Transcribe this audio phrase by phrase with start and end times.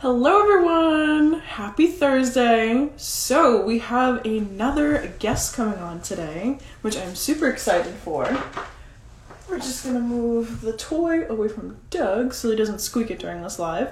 [0.00, 1.40] Hello, everyone.
[1.40, 2.88] Happy Thursday.
[2.96, 8.22] So, we have another guest coming on today, which I'm super excited for.
[9.50, 13.42] We're just gonna move the toy away from Doug so he doesn't squeak it during
[13.42, 13.90] this live.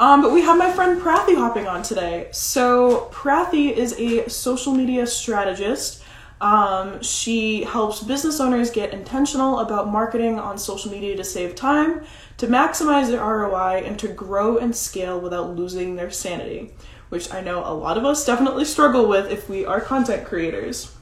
[0.00, 2.30] Um, but we have my friend Prathi hopping on today.
[2.32, 5.97] So, Prathi is a social media strategist.
[6.40, 12.04] Um, she helps business owners get intentional about marketing on social media to save time,
[12.36, 16.70] to maximize their ROI, and to grow and scale without losing their sanity,
[17.08, 20.94] which I know a lot of us definitely struggle with if we are content creators.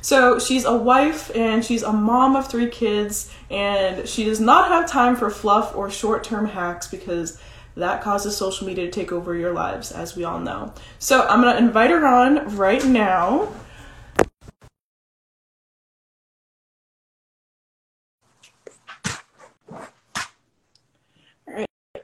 [0.00, 4.68] So she's a wife and she's a mom of three kids, and she does not
[4.68, 7.40] have time for fluff or short term hacks because
[7.76, 10.72] that causes social media to take over your lives, as we all know.
[10.98, 13.48] So I'm gonna invite her on right now.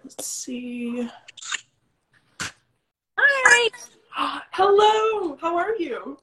[0.05, 1.09] Let's see.
[3.19, 3.71] Hi.
[4.52, 6.19] Hello, how are you?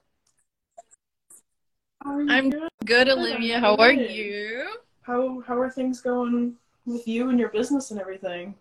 [2.03, 2.69] How are you I'm doing?
[2.85, 3.59] good, Olivia.
[3.59, 4.67] How are you?
[5.01, 8.55] How how are things going with you and your business and everything?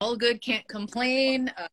[0.00, 0.40] All good.
[0.40, 1.52] Can't complain.
[1.56, 1.66] Uh,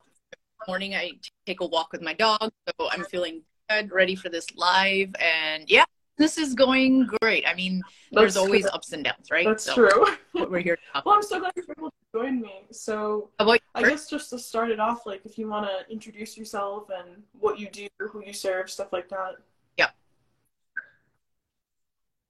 [0.67, 1.11] morning, I
[1.45, 5.65] take a walk with my dog, so I'm feeling good, ready for this live, and
[5.67, 5.85] yeah,
[6.17, 7.45] this is going great.
[7.47, 8.71] I mean, there's always true.
[8.71, 9.45] ups and downs, right?
[9.45, 10.07] That's So, true.
[10.31, 10.77] What we're here.
[11.05, 12.65] Well, I'm so glad you're able to join me.
[12.71, 16.87] So I guess just to start it off, like if you want to introduce yourself
[16.89, 19.35] and what you do, who you serve, stuff like that.
[19.77, 19.89] Yeah.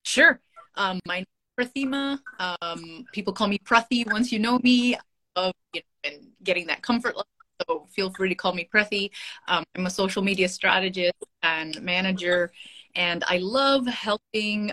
[0.03, 0.39] Sure.
[0.75, 1.25] Um, my name
[1.57, 2.19] is Prathima.
[2.39, 4.09] Um, people call me Prathi.
[4.11, 4.99] Once you know me, I
[5.35, 7.27] love you know, and getting that comfort level.
[7.69, 9.11] So feel free to call me Prathi.
[9.47, 12.51] Um, I'm a social media strategist and manager,
[12.95, 14.71] and I love helping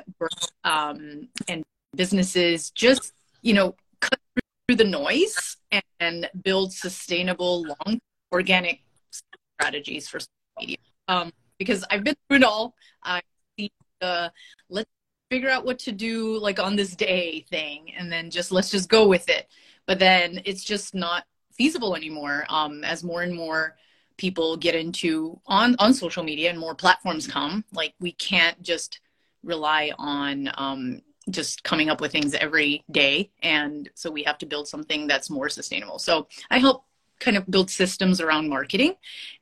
[0.65, 4.19] um, and businesses just you know cut
[4.67, 5.57] through the noise
[6.01, 7.99] and build sustainable, long,
[8.33, 10.77] organic strategies for social media.
[11.09, 12.75] Um, because I've been through it all.
[13.03, 13.21] I
[13.59, 14.33] see the
[14.69, 14.91] let's
[15.31, 18.91] figure out what to do like on this day thing and then just let's just
[18.91, 19.49] go with it
[19.87, 23.75] but then it's just not feasible anymore um, as more and more
[24.17, 29.01] people get into on on social media and more platforms come like we can't just
[29.43, 34.47] rely on um, just coming up with things every day and so we have to
[34.47, 36.85] build something that's more sustainable so i help
[37.21, 38.95] kind of build systems around marketing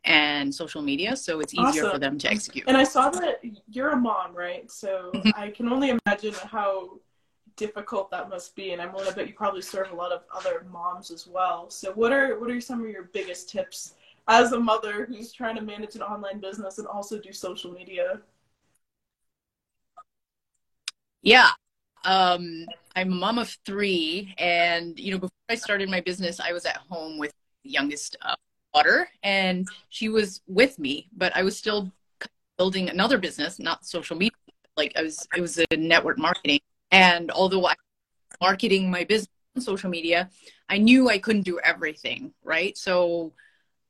[0.04, 1.90] and social media so it's easier Awesome.
[1.90, 4.70] for them to execute And I saw that you're a mom, right?
[4.70, 5.32] So Mhm.
[5.34, 6.98] I can only imagine how
[7.56, 8.72] difficult that must be.
[8.72, 11.70] And I'm willing to bet you probably serve a lot of other moms as well.
[11.70, 13.94] So what are what are some of your biggest tips
[14.30, 18.20] as a mother who's trying to manage an online business and also do social media?
[21.22, 21.48] Yeah.
[22.04, 22.64] Um,
[22.96, 26.64] I'm a mom of three, and you know, before I started my business, I was
[26.64, 27.32] at home with
[27.64, 28.36] the youngest uh,
[28.72, 31.92] daughter, and she was with me, but I was still
[32.56, 34.32] building another business, not social media.
[34.76, 36.60] Like I was, it was a network marketing,
[36.90, 40.30] and although I was marketing my business on social media,
[40.70, 42.78] I knew I couldn't do everything, right?
[42.78, 43.34] So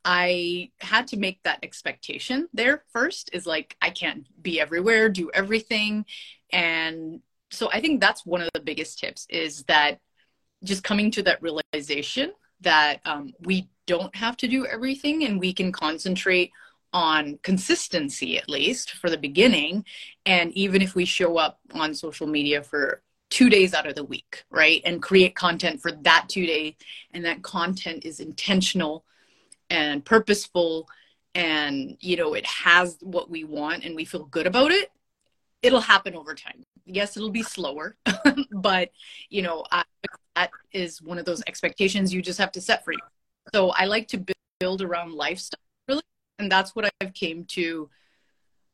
[0.05, 3.31] I had to make that expectation there first.
[3.33, 6.06] Is like I can't be everywhere, do everything,
[6.53, 9.99] and so i think that's one of the biggest tips is that
[10.65, 15.53] just coming to that realization that um, we don't have to do everything and we
[15.53, 16.50] can concentrate
[16.93, 19.84] on consistency at least for the beginning
[20.27, 24.05] and even if we show up on social media for two days out of the
[24.05, 26.77] week right and create content for that two day
[27.12, 29.05] and that content is intentional
[29.71, 30.89] and purposeful
[31.35, 34.91] and you know it has what we want and we feel good about it
[35.63, 36.63] it'll happen over time.
[36.87, 37.97] Yes it'll be slower
[38.51, 38.91] but
[39.29, 39.85] you know I,
[40.35, 42.99] that is one of those expectations you just have to set for you.
[43.53, 44.25] So i like to
[44.59, 46.03] build around lifestyle really
[46.39, 47.89] and that's what i've came to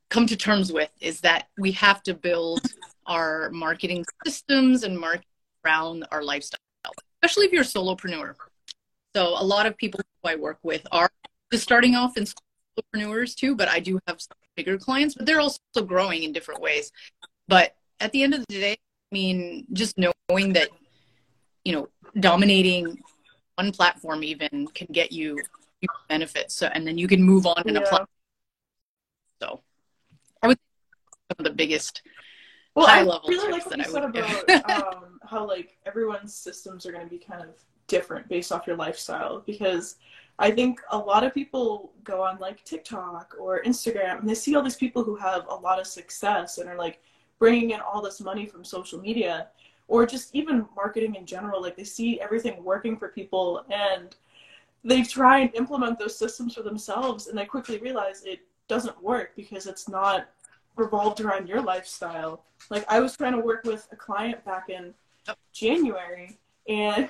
[0.09, 2.61] come to terms with is that we have to build
[3.07, 5.27] our marketing systems and market
[5.65, 6.61] around our lifestyle
[7.23, 8.35] especially if you're a solopreneur
[9.17, 11.11] so a lot of people who i work with are
[11.53, 12.27] just starting off in
[12.77, 16.61] entrepreneurs too but i do have some bigger clients but they're also growing in different
[16.61, 16.93] ways
[17.49, 20.69] but at the end of the day, I mean, just knowing that,
[21.65, 23.03] you know, dominating
[23.55, 25.43] one platform even can get you
[26.09, 26.55] benefits.
[26.55, 27.83] So, and then you can move on and Yeah.
[27.83, 28.05] apply.
[29.41, 29.63] So,
[30.43, 30.59] I would
[31.31, 32.03] some of the biggest.
[32.75, 36.35] Well, high I level really like what you I said about um, how like everyone's
[36.35, 37.55] systems are going to be kind of
[37.89, 39.97] different based off your lifestyle because
[40.39, 44.55] I think a lot of people go on like TikTok or Instagram and they see
[44.55, 47.01] all these people who have a lot of success and are like
[47.39, 49.49] bringing in all this money from social media.
[49.89, 51.63] or just even marketing in general.
[51.63, 54.17] Like they see everything working for people and
[54.83, 59.31] they try and implement those systems for themselves and they quickly realize it doesn't work
[59.37, 60.29] because it's not
[60.77, 62.45] revolved around your lifestyle.
[62.69, 64.93] Like I was trying to work with a client back in
[65.53, 67.09] January and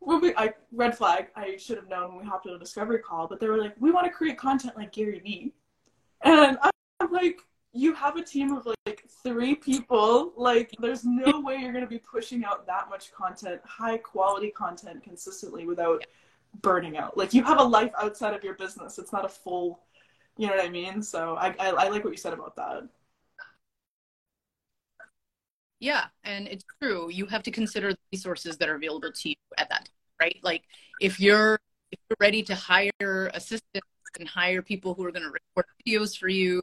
[0.00, 2.98] when we I red flag, I should have known when we hopped on a discovery
[2.98, 5.52] call, but they were like, We want to create content like Gary Vee.
[6.22, 6.58] And
[7.00, 7.40] I'm like,
[7.72, 10.32] you have a team of like three people.
[10.36, 14.50] Like, there's no way you're going to be pushing out that much content, high quality
[14.50, 16.04] content consistently without
[16.62, 17.16] burning out.
[17.16, 18.98] Like, you have a life outside of your business.
[18.98, 19.80] It's not a full,
[20.36, 21.02] you know what I mean?
[21.02, 22.88] So I, I, I like what you said about that.
[25.80, 27.10] Yeah, and it's true.
[27.10, 30.36] You have to consider the resources that are available to you at that time, right?
[30.42, 30.62] Like
[31.00, 31.58] if you're
[31.90, 33.88] if you're ready to hire assistants
[34.18, 36.62] and hire people who are going to record videos for you,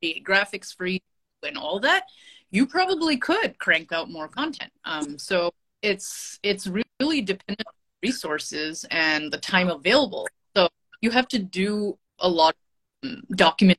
[0.00, 0.98] create graphics for you,
[1.46, 2.04] and all that,
[2.50, 4.72] you probably could crank out more content.
[4.84, 5.52] Um, so
[5.82, 6.66] it's it's
[7.00, 10.26] really dependent on resources and the time available.
[10.56, 10.68] So
[11.02, 12.56] you have to do a lot
[13.02, 13.76] of um, documenting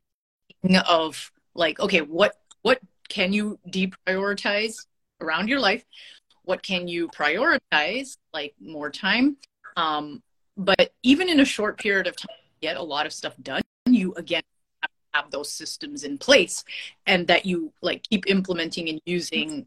[0.88, 2.80] of like, okay, what what
[3.10, 4.86] can you deprioritize
[5.22, 5.84] around your life?
[6.44, 9.38] What can you prioritize, like more time?
[9.78, 10.22] Um,
[10.57, 13.62] but even in a short period of time, get a lot of stuff done.
[13.88, 14.44] You again
[15.13, 16.63] have those systems in place,
[17.06, 19.66] and that you like keep implementing and using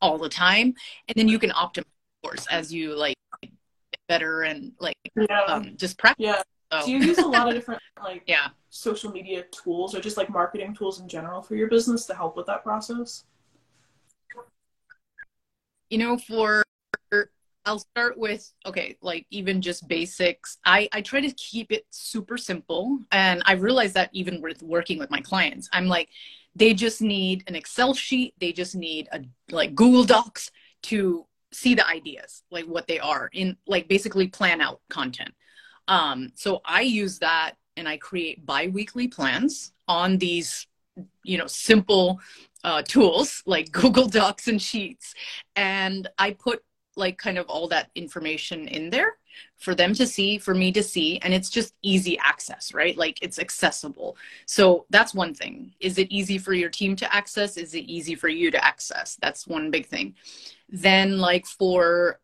[0.00, 0.74] all the time,
[1.08, 1.84] and then you can optimize
[2.22, 5.44] course as you like get better and like yeah.
[5.44, 6.24] um, just practice.
[6.24, 6.42] Yeah.
[6.72, 6.86] So.
[6.86, 10.30] Do you use a lot of different like yeah social media tools or just like
[10.30, 13.24] marketing tools in general for your business to help with that process?
[15.90, 16.62] You know, for
[17.66, 20.58] I'll start with okay, like even just basics.
[20.64, 24.98] I I try to keep it super simple, and I realize that even with working
[24.98, 26.08] with my clients, I'm like,
[26.54, 28.34] they just need an Excel sheet.
[28.40, 29.20] They just need a
[29.50, 30.50] like Google Docs
[30.84, 35.34] to see the ideas, like what they are in, like basically plan out content.
[35.90, 40.66] Um, so I use that and I create bi-weekly plans on these,
[41.24, 42.20] you know, simple
[42.62, 45.14] uh, tools like Google Docs and Sheets.
[45.56, 46.62] And I put
[46.96, 49.16] like kind of all that information in there
[49.58, 51.18] for them to see, for me to see.
[51.22, 52.96] And it's just easy access, right?
[52.96, 54.16] Like it's accessible.
[54.46, 55.72] So that's one thing.
[55.80, 57.56] Is it easy for your team to access?
[57.56, 59.16] Is it easy for you to access?
[59.20, 60.14] That's one big thing.
[60.68, 62.20] Then, like for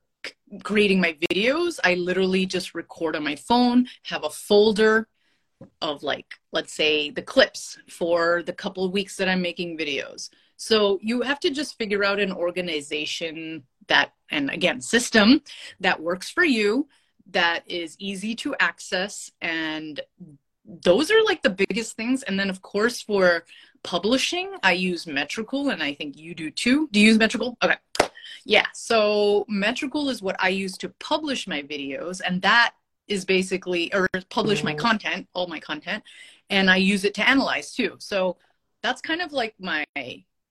[0.62, 5.08] creating my videos, I literally just record on my phone, have a folder
[5.80, 10.28] of like, let's say, the clips for the couple of weeks that I'm making videos.
[10.56, 15.42] So you have to just figure out an organization that, and again, system
[15.80, 16.88] that works for you,
[17.30, 19.30] that is easy to access.
[19.40, 20.00] And
[20.64, 22.22] those are like the biggest things.
[22.22, 23.44] And then, of course, for
[23.82, 26.88] publishing, I use Metricool, and I think you do too.
[26.90, 27.54] Do you use Metricool?
[27.62, 27.76] Okay.
[28.44, 32.74] Yeah, so Metricool is what I use to publish my videos, and that
[33.08, 34.80] is basically, or publish my mm-hmm.
[34.80, 36.02] content, all my content,
[36.50, 37.96] and I use it to analyze too.
[37.98, 38.36] So
[38.82, 39.84] that's kind of like my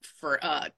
[0.03, 0.69] for uh,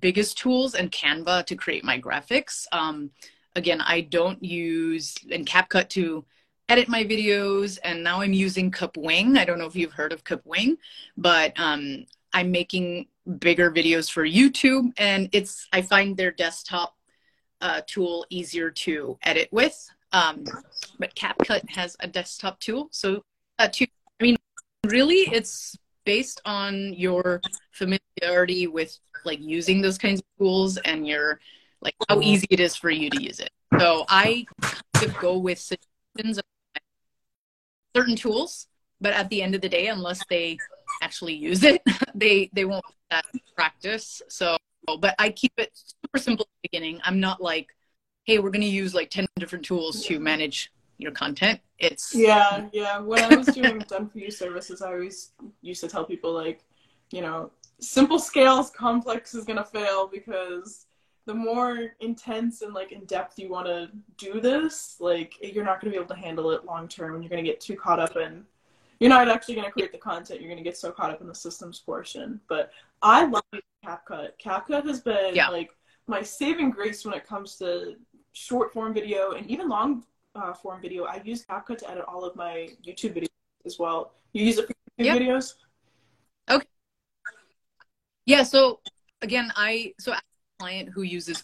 [0.00, 2.66] biggest tools and Canva to create my graphics.
[2.72, 3.10] Um,
[3.56, 6.24] again, I don't use and CapCut to
[6.68, 9.38] edit my videos, and now I'm using Kapwing.
[9.38, 10.76] I don't know if you've heard of Kapwing,
[11.16, 13.06] but um, I'm making
[13.38, 16.96] bigger videos for YouTube, and it's I find their desktop
[17.60, 19.88] uh, tool easier to edit with.
[20.12, 20.44] Um,
[20.98, 23.22] but CapCut has a desktop tool, so
[23.58, 23.86] uh, to,
[24.20, 24.36] I mean,
[24.86, 27.40] really, it's based on your
[27.72, 31.40] familiarity with like using those kinds of tools and your
[31.80, 33.50] like how easy it is for you to use it.
[33.78, 34.46] So I
[34.92, 35.58] kind of go with
[37.96, 38.68] certain tools,
[39.00, 40.58] but at the end of the day, unless they
[41.02, 41.82] actually use it,
[42.14, 43.24] they they won't that
[43.54, 44.22] practice.
[44.28, 44.56] So,
[45.00, 47.00] but I keep it super simple at the beginning.
[47.04, 47.68] I'm not like,
[48.24, 51.60] hey, we're going to use like 10 different tools to manage your content.
[51.78, 52.98] It's yeah, yeah.
[52.98, 56.60] When I was doing done for you services, I always used to tell people like,
[57.10, 60.86] you know, simple scales, complex is going to fail because
[61.26, 65.80] the more intense and like in depth you want to do this, like you're not
[65.80, 67.76] going to be able to handle it long term, and you're going to get too
[67.76, 68.44] caught up in
[69.04, 70.40] you're not actually going to create the content.
[70.40, 72.40] You're going to get so caught up in the systems portion.
[72.48, 72.70] But
[73.02, 73.42] I love
[73.84, 74.30] CapCut.
[74.42, 75.50] CapCut has been yeah.
[75.50, 75.72] like
[76.06, 77.96] my saving grace when it comes to
[78.32, 81.04] short form video and even long uh, form video.
[81.04, 83.28] I use CapCut to edit all of my YouTube videos
[83.66, 84.12] as well.
[84.32, 85.18] You use it for YouTube yep.
[85.18, 85.52] videos?
[86.50, 86.66] Okay.
[88.24, 88.42] Yeah.
[88.42, 88.80] So
[89.20, 90.20] again, I so a
[90.58, 91.42] client who uses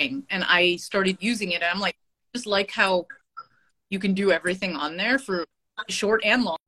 [0.00, 1.96] and I started using it, and I'm like,
[2.34, 3.06] just like how
[3.88, 5.44] you can do everything on there for
[5.88, 6.58] short and long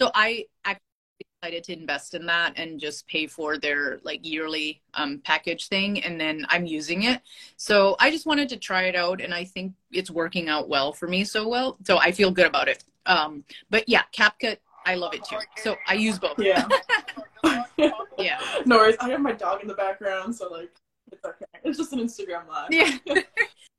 [0.00, 0.80] so I actually
[1.42, 6.02] decided to invest in that and just pay for their like yearly um, package thing
[6.02, 7.20] and then i'm using it
[7.56, 10.92] so i just wanted to try it out and i think it's working out well
[10.92, 14.94] for me so well so i feel good about it um, but yeah capcut i
[14.94, 16.66] love it too so i use both Yeah.
[18.18, 18.96] yeah no worries.
[19.00, 20.70] I have my dog in the background, so like
[21.12, 21.44] it's okay.
[21.62, 22.68] It's just an Instagram live.
[22.70, 22.96] yeah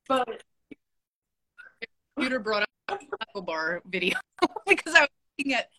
[0.08, 0.44] But
[2.16, 3.00] computer brought up
[3.36, 4.18] a bar video
[4.68, 5.70] because i was looking at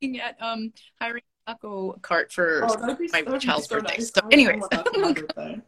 [0.00, 3.96] looking at um hiring a taco cart for oh, be, my child's so birthday.
[3.96, 4.12] nice.
[4.14, 4.60] So anyways.
[4.60, 5.62] want that for my birthday.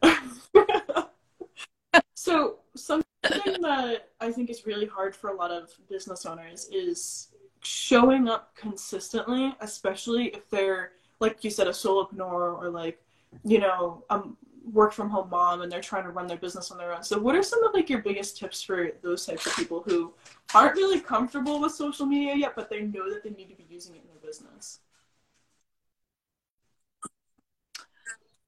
[2.13, 7.29] so something that I think is really hard for a lot of business owners is
[7.63, 13.01] showing up consistently, especially if they're like you said, a solopreneur or like
[13.43, 14.37] you know, um,
[14.71, 17.03] work from home mom and they're trying to run their business on their own.
[17.03, 20.13] So what are some of like your biggest tips for those types of people who
[20.53, 23.65] aren't really comfortable with social media yet, but they know that they need to be
[23.69, 24.79] using it in their business?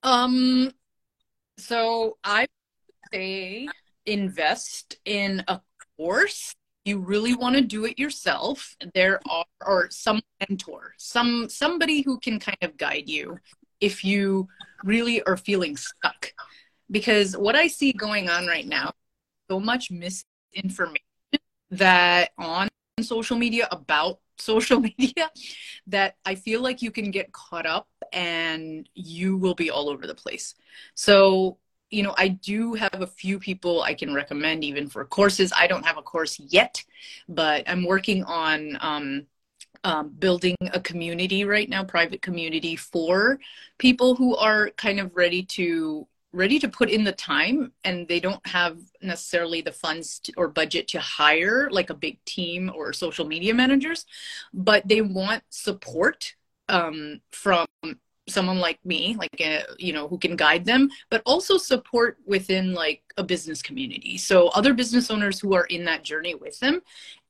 [0.04, 0.72] Um,
[1.58, 2.48] so I
[3.12, 3.68] say
[4.06, 5.62] invest in a
[5.98, 6.54] course.
[6.86, 8.76] You really want to do it yourself.
[8.94, 13.40] There are or some mentor, some somebody who can kind of guide you
[13.80, 14.50] if you
[14.84, 16.34] really are feeling stuck.
[16.92, 18.92] Because what I see going on right now,
[19.50, 21.04] so much misinformation
[21.72, 22.70] that on
[23.02, 25.30] social media about social media
[25.88, 30.08] that I feel like you can get caught up and you will be all over
[30.08, 30.56] the place.
[30.96, 31.58] So,
[31.92, 35.54] you know, I do have a few people I can recommend even for courses.
[35.56, 36.84] I don't have a course yet,
[37.30, 39.28] but I'm working on um,
[39.84, 43.40] um, building a community right now, private community for
[43.78, 48.20] people who are kind of ready to ready to put in the time and they
[48.20, 52.92] don't have necessarily the funds to, or budget to hire like a big team or
[52.92, 54.06] social media managers
[54.52, 56.34] but they want support
[56.70, 57.68] um, from
[58.28, 62.74] someone like me like a, you know who can guide them but also support within
[62.74, 64.18] like a business community.
[64.18, 66.82] So other business owners who are in that journey with them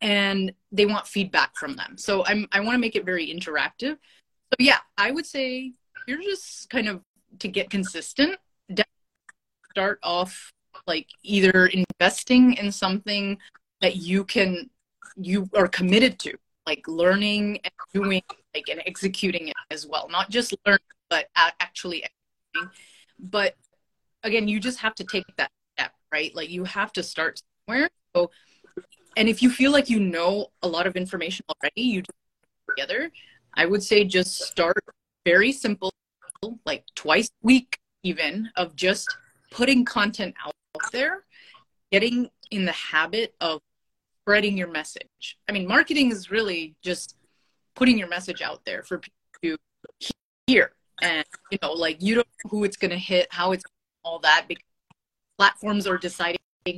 [0.02, 1.98] and they want feedback from them.
[1.98, 3.98] So i'm i want to make it very interactive.
[3.98, 5.74] So yeah i would say
[6.08, 7.02] you're just kind of
[7.40, 8.38] to get consistent
[9.74, 10.54] start off
[10.86, 13.40] like either investing in something
[13.82, 14.70] that you can
[15.18, 18.22] you are committed to like learning and doing
[18.56, 20.08] like and executing it as well.
[20.10, 20.80] Not just learn
[21.10, 21.28] but
[21.60, 22.78] actually executing.
[23.20, 23.56] But
[24.24, 26.34] again you just have to take that step right?
[26.36, 27.90] Like you have to start somewhere.
[28.16, 28.32] So
[29.16, 32.14] and if you feel like you know a lot of information already you just
[32.70, 33.12] together.
[33.56, 34.78] I would say just start
[35.26, 35.92] very simple
[36.66, 39.16] like twice a week even of just
[39.52, 40.54] putting content out
[40.92, 41.24] there,
[41.92, 43.62] getting in the habit of
[44.22, 45.38] spreading your message.
[45.48, 47.16] I mean, marketing is really just
[47.76, 49.58] putting your message out there for people
[50.00, 50.14] to
[50.48, 50.74] hear.
[51.02, 53.64] And, you know, like you don't know who it's going to hit, how it's
[54.04, 54.64] all that, because
[55.38, 56.38] platforms are deciding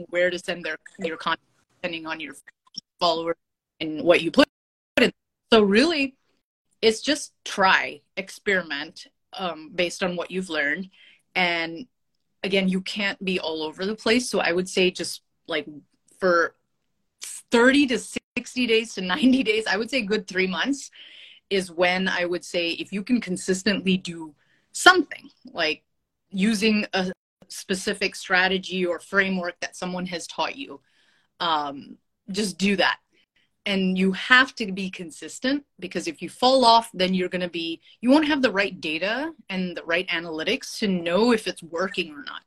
[0.10, 1.42] where to send their your content
[1.82, 2.34] depending on your
[3.00, 3.36] followers
[3.80, 4.48] and what you put
[5.00, 5.12] in.
[5.52, 6.16] So really,
[6.82, 10.90] it's just try, experiment um, based on what you've learned,
[11.36, 11.88] and
[12.44, 14.30] again, you can't be all over the place.
[14.30, 15.68] So I would say just like
[16.20, 16.56] for
[17.52, 20.92] 30 to 60 days to 90 days, I would say good three months
[21.50, 24.34] is when I would say if you can consistently do
[24.72, 25.84] something like
[26.30, 27.13] using a
[27.48, 30.82] specific strategy or framework that someone has taught you,
[31.39, 31.98] um,
[32.32, 32.98] just do that.
[33.68, 37.50] And you have to be consistent because if you fall off, then you're going to
[37.50, 41.63] be, you won't have the right data and the right analytics to know if it's
[41.63, 42.42] working or not.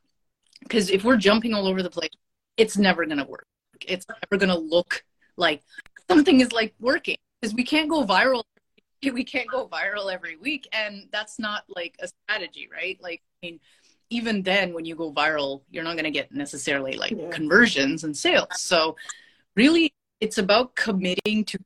[0.61, 2.11] Because if we're jumping all over the place,
[2.57, 3.47] it's never going to work.
[3.87, 5.05] It's never going to look
[5.39, 5.63] like
[6.11, 8.43] something is like working because we can't go viral.
[9.01, 10.69] We can't go viral every week.
[10.73, 12.99] And that's not like a strategy, right?
[13.01, 13.61] Like, I mean,
[14.11, 17.31] even then, when you go viral, you're not going to get necessarily like Yeah.
[17.31, 18.49] conversions and sales.
[18.57, 18.97] So,
[19.55, 21.59] really, it's about committing to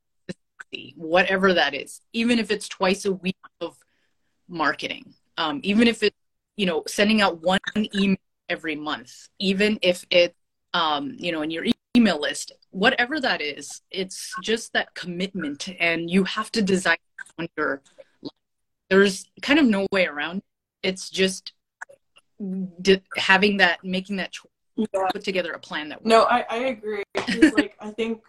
[0.97, 3.79] whatever that is, even if it's twice a week of
[4.49, 6.17] marketing, um, even if it's
[6.57, 7.61] you know sending out one
[7.95, 8.19] email
[8.51, 10.37] every month, even if it's
[10.75, 15.69] um, you know in your e- email list, whatever that is, it's just that commitment,
[15.79, 16.97] and you have to design
[17.39, 17.83] on your
[18.23, 18.33] life.
[18.91, 20.39] There's kind of no way around.
[20.39, 20.45] it.
[20.89, 21.53] It's just
[22.81, 25.09] d- having that, making that choice, Yeah.
[25.13, 26.09] put together a plan that works.
[26.09, 27.03] No, I, I agree.
[27.55, 28.23] like I think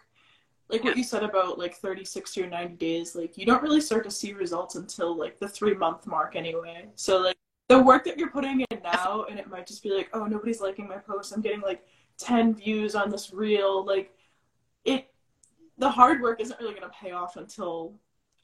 [0.68, 3.80] like what you said about like 30, 60 or 90 days, like you don't really
[3.80, 6.86] start to see results until like the three month mark anyway.
[6.94, 7.36] So like
[7.68, 10.60] the work that you're putting in now and it might just be like, oh nobody's
[10.60, 11.32] liking my post.
[11.34, 11.84] I'm getting like
[12.18, 13.84] ten views on this reel.
[13.84, 14.12] Like
[14.84, 15.08] it
[15.78, 17.94] the hard work isn't really gonna pay off until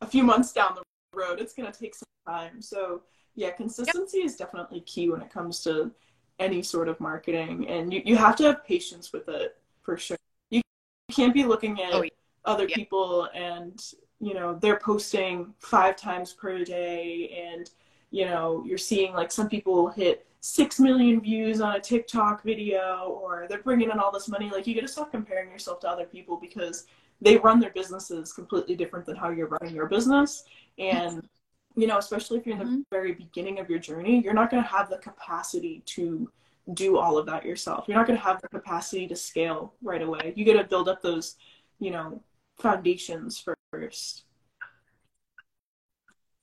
[0.00, 0.82] a few months down the
[1.12, 1.40] road.
[1.40, 2.60] It's going to take some time.
[2.60, 3.02] So,
[3.34, 4.26] yeah, consistency yep.
[4.26, 5.90] is definitely key when it comes to
[6.38, 7.68] any sort of marketing.
[7.68, 10.16] And you, you have to have patience with it for sure.
[10.50, 10.62] You
[11.10, 12.10] can't be looking at oh, yeah.
[12.44, 12.76] other yeah.
[12.76, 13.80] people and,
[14.20, 17.46] you know, they're posting five times per day.
[17.48, 17.70] And,
[18.10, 23.18] you know, you're seeing like some people hit six million views on a TikTok video
[23.22, 24.50] or they're bringing in all this money.
[24.50, 26.86] Like, you got to stop comparing yourself to other people because
[27.20, 30.44] they run their businesses completely different than how you're running your business.
[30.78, 31.28] And,
[31.76, 32.80] you know, especially if you're in the mm-hmm.
[32.90, 36.30] very beginning of your journey, you're not going to have the capacity to
[36.72, 37.84] do all of that yourself.
[37.86, 40.32] You're not going to have the capacity to scale right away.
[40.36, 41.36] You got to build up those,
[41.78, 42.22] you know,
[42.58, 44.24] foundations first.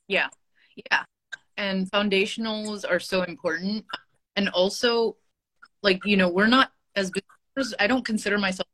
[0.08, 0.28] Yeah.
[0.76, 1.04] Yeah.
[1.58, 3.86] And foundationals are so important.
[4.36, 5.18] And also,
[5.82, 8.68] like, you know, we're not as businesses, I don't consider myself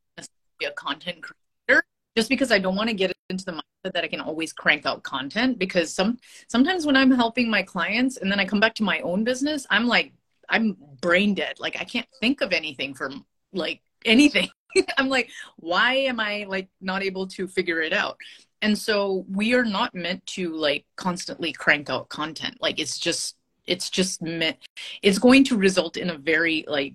[0.65, 1.83] a content creator
[2.15, 4.85] just because I don't want to get into the mindset that I can always crank
[4.85, 8.75] out content because some sometimes when I'm helping my clients and then I come back
[8.75, 10.13] to my own business, I'm like
[10.49, 11.59] I'm brain dead.
[11.59, 14.49] Like I can't think of anything from like anything.
[14.97, 18.17] I'm like, why am I like not able to figure it out?
[18.61, 22.57] And so we are not meant to like constantly crank out content.
[22.61, 24.57] Like it's just it's just meant
[25.01, 26.93] it's going to result in a very like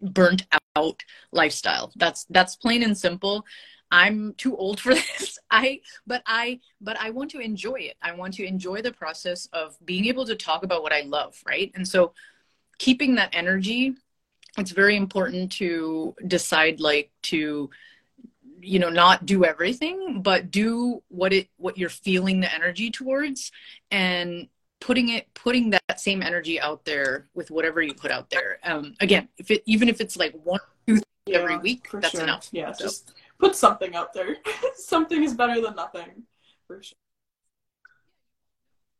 [0.00, 0.46] burnt
[0.76, 1.92] out lifestyle.
[1.96, 3.44] That's that's plain and simple.
[3.90, 5.38] I'm too old for this.
[5.50, 7.96] I but I but I want to enjoy it.
[8.02, 11.40] I want to enjoy the process of being able to talk about what I love,
[11.46, 11.72] right?
[11.74, 12.12] And so
[12.78, 13.94] keeping that energy,
[14.58, 17.70] it's very important to decide like to
[18.60, 23.52] you know not do everything but do what it what you're feeling the energy towards
[23.90, 24.48] and
[24.80, 28.94] putting it putting that same energy out there with whatever you put out there um
[29.00, 31.00] again if it even if it's like one yeah,
[31.38, 32.22] every week that's sure.
[32.22, 32.84] enough yeah so.
[32.84, 34.36] just put something out there.
[34.74, 36.24] something is better than nothing,
[36.66, 36.96] for sure.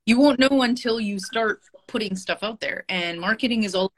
[0.06, 3.92] You won't know until you start putting stuff out there, and marketing is all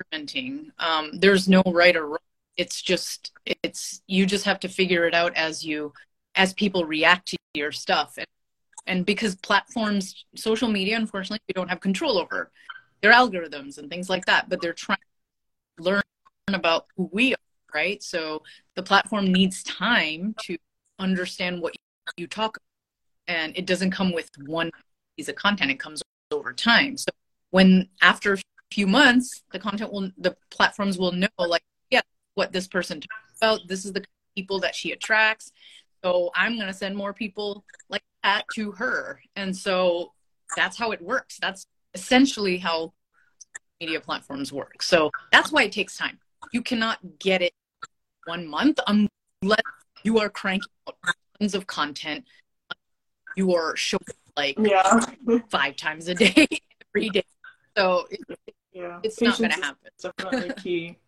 [0.00, 0.72] experimenting.
[0.78, 2.18] Um, there's no right or wrong.
[2.56, 3.32] It's just
[3.62, 5.92] it's you just have to figure it out as you
[6.36, 8.26] as people react to your stuff, and
[8.86, 12.50] and because platforms, social media, unfortunately, we don't have control over
[13.02, 14.48] their algorithms and things like that.
[14.48, 14.98] But they're trying
[15.78, 16.02] to learn
[16.48, 17.38] about who we are
[17.74, 18.02] right?
[18.02, 18.42] So
[18.76, 20.56] the platform needs time to
[20.98, 21.74] understand what
[22.16, 23.36] you talk about.
[23.36, 24.70] And it doesn't come with one
[25.16, 26.96] piece of content, it comes over time.
[26.96, 27.10] So
[27.50, 28.38] when after a
[28.74, 32.00] few months, the content will, the platforms will know, like, yeah,
[32.34, 34.04] what this person talks about, this is the
[34.36, 35.52] people that she attracts.
[36.02, 39.20] So I'm going to send more people like that to her.
[39.36, 40.12] And so
[40.56, 41.38] that's how it works.
[41.40, 42.92] That's essentially how
[43.80, 44.82] media platforms work.
[44.82, 46.18] So that's why it takes time.
[46.52, 47.54] You cannot get it
[48.26, 49.62] one month unless
[50.02, 50.96] you are cranking out
[51.38, 52.24] tons of content.
[53.36, 54.02] You are showing
[54.36, 55.00] like yeah.
[55.48, 56.46] five times a day,
[56.94, 57.24] every day.
[57.76, 58.20] So it,
[58.74, 59.90] yeah, it's Patience not going to happen.
[60.02, 60.98] definitely key.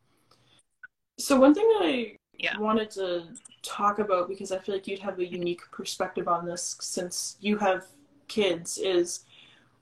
[1.18, 2.58] So one thing I yeah.
[2.58, 3.24] wanted to
[3.62, 7.58] talk about because I feel like you'd have a unique perspective on this since you
[7.58, 7.86] have
[8.28, 9.24] kids is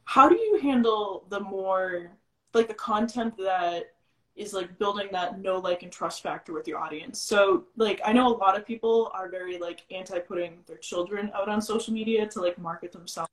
[0.04, 2.10] how do you handle the more
[2.52, 3.94] like the content that
[4.36, 8.12] is like building that know like and trust factor with your audience so like i
[8.12, 11.94] know a lot of people are very like anti putting their children out on social
[11.94, 13.30] media to like market themselves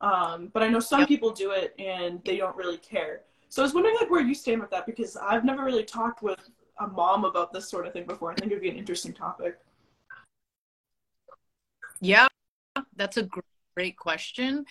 [0.00, 1.08] um, but i know some yep.
[1.08, 3.22] people do it and they don't really care
[3.54, 6.22] so i was wondering like where you stand with that because i've never really talked
[6.22, 8.32] with a mom about this sort of thing before.
[8.32, 9.58] I think it would be an interesting topic.
[12.00, 12.26] Yeah
[12.96, 13.28] that's a
[13.76, 14.64] great question.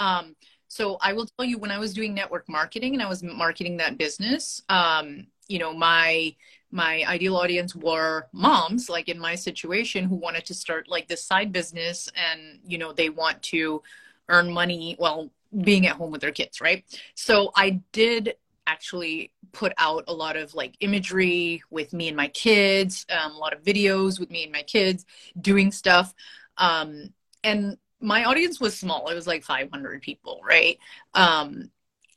[0.00, 0.36] Um,
[0.68, 3.78] so I will tell you, when I was doing network marketing and I was marketing
[3.78, 6.34] that business, um, you know, my
[6.70, 11.24] my ideal audience were moms, like in my situation, who wanted to start like this
[11.24, 13.82] side business, and you know, they want to
[14.28, 16.84] earn money while being at home with their kids, right?
[17.14, 18.34] So I did
[18.66, 23.38] actually put out a lot of like imagery with me and my kids, um, a
[23.38, 25.06] lot of videos with me and my kids
[25.40, 26.14] doing stuff.
[26.58, 29.08] Um, and my audience was small.
[29.08, 30.78] It was like 500 people, right?
[31.14, 31.70] Um,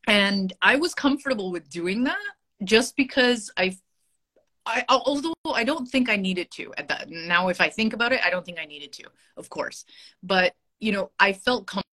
[0.08, 2.18] and I was comfortable with doing that
[2.64, 3.78] just because I,
[4.66, 7.10] I, although I don't think I needed to at that.
[7.10, 9.06] Now, if I think about it, I don't think I needed to,
[9.38, 9.86] of course.
[10.22, 11.91] But you know, I felt comfortable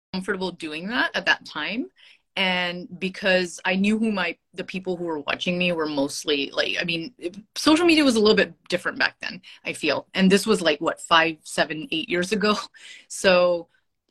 [0.58, 1.88] doing that at that time,
[2.36, 6.78] and because I knew who my the people who were watching me were mostly like,
[6.80, 7.14] I mean,
[7.56, 9.42] social media was a little bit different back then.
[9.66, 12.56] I feel, and this was like what five, seven, eight years ago.
[13.08, 13.68] So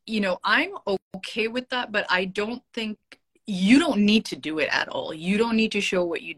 [0.06, 0.72] you know, I'm
[1.16, 2.98] okay with that, but I don't think
[3.46, 5.14] you don't need to do it at all.
[5.14, 6.36] You don't need to show what you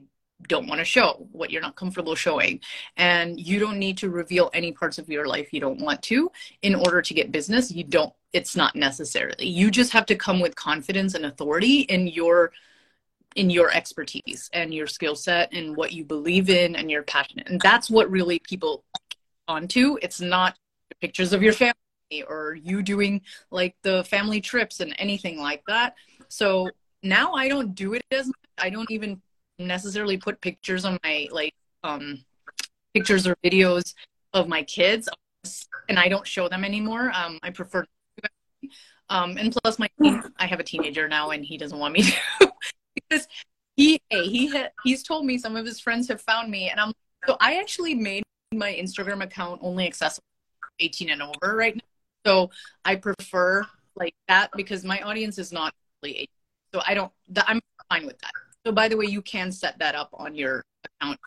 [0.48, 2.61] don't want to show, what you're not comfortable showing.
[2.96, 6.30] And you don't need to reveal any parts of your life you don't want to
[6.62, 7.70] in order to get business.
[7.70, 9.46] You don't, it's not necessarily.
[9.46, 12.52] You just have to come with confidence and authority in your
[13.37, 17.48] in your expertise and your skill set and what you believe in and you're passionate.
[17.48, 18.85] And that's what really people
[19.48, 19.98] onto.
[20.02, 20.57] It's not
[21.00, 21.74] pictures of your family
[22.28, 25.94] or you doing like the family trips and anything like that.
[26.28, 26.70] So
[27.02, 28.37] now I don't do it as much.
[28.59, 29.20] I don't even
[29.59, 32.25] necessarily put pictures on my like um
[32.93, 33.95] pictures or videos
[34.33, 35.09] of my kids
[35.88, 37.12] and I don't show them anymore.
[37.14, 37.85] Um I prefer
[39.11, 39.88] um and plus my
[40.38, 42.03] I have a teenager now and he doesn't want me
[42.40, 42.53] to
[42.95, 43.29] because
[43.77, 46.93] he he ha, he's told me some of his friends have found me and I'm
[47.27, 50.25] so I actually made my Instagram account only accessible
[50.81, 51.83] 18 and over right now.
[52.27, 52.51] So
[52.85, 56.29] I prefer like that because my audience is not really 18.
[56.75, 58.33] So I don't I'm fine with that.
[58.66, 61.20] So by the way, you can set that up on your account,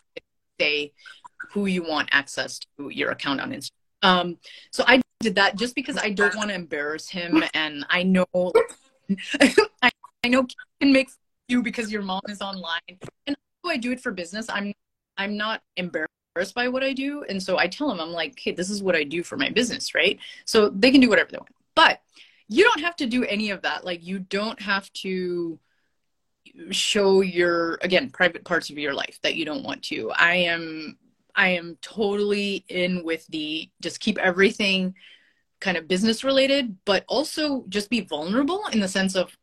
[0.60, 0.92] say
[1.52, 3.70] who you want access to your account on Instagram.
[4.02, 4.38] Um,
[4.72, 8.26] so I did that just because I don't want to embarrass him, and I know
[9.40, 9.90] I,
[10.24, 10.46] I know
[10.80, 11.10] can make
[11.48, 12.80] you because your mom is online,
[13.26, 14.46] and I do it for business.
[14.48, 14.72] I'm
[15.16, 18.52] I'm not embarrassed by what I do, and so I tell him I'm like, hey,
[18.52, 20.18] this is what I do for my business, right?
[20.44, 22.00] So they can do whatever they want, but
[22.48, 23.84] you don't have to do any of that.
[23.84, 25.58] Like you don't have to
[26.70, 30.10] show your again private parts of your life that you don't want to.
[30.12, 30.98] I am
[31.38, 34.94] i am totally in with the just keep everything
[35.60, 39.34] kind of business related but also just be vulnerable in the sense of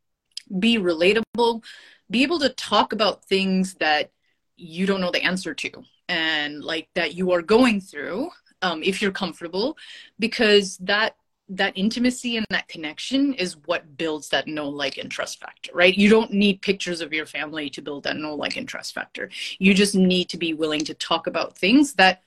[0.59, 1.63] be relatable
[2.11, 4.11] be able to talk about things that
[4.57, 5.71] you don't know the answer to
[6.07, 8.29] and like that you are going through
[8.61, 9.77] um, if you're comfortable
[10.19, 11.15] because that
[11.49, 15.95] that intimacy and that connection is what builds that know like and trust factor right?
[15.95, 19.29] You don't need pictures of your family to build that know like and trust factor.
[19.59, 22.23] You just need to be willing to talk about things that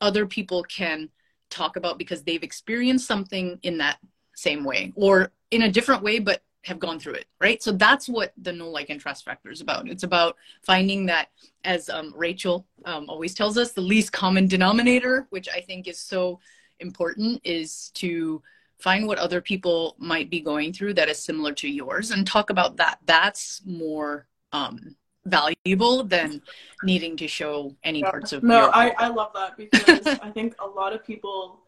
[0.00, 1.10] other people can
[1.50, 3.98] talk about because they've experienced something in that
[4.34, 7.62] same way or in a different way but have gone through it right?
[7.62, 9.88] So that's what the know like and trust factor is about.
[9.88, 11.28] It's about finding that
[11.64, 15.98] as um, rachel um, always tells us the least common denominator which i think is
[15.98, 16.40] so
[16.80, 18.42] important is to
[18.82, 22.50] find what other people might be going through that is similar to yours and talk
[22.50, 22.98] about that.
[23.06, 26.42] That's more um, valuable than
[26.82, 28.10] needing to show any yeah.
[28.10, 31.60] parts of no I, I love that because i think a lot of people